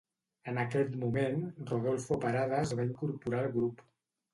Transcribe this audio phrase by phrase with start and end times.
[0.51, 1.45] En aquest moment,
[1.75, 3.91] Rodolfo Parada es va incorporar al grup.